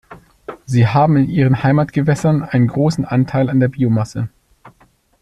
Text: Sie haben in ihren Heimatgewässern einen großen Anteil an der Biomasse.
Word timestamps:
Sie 0.65 0.87
haben 0.87 1.15
in 1.15 1.29
ihren 1.29 1.61
Heimatgewässern 1.61 2.41
einen 2.41 2.67
großen 2.67 3.05
Anteil 3.05 3.51
an 3.51 3.59
der 3.59 3.67
Biomasse. 3.67 4.29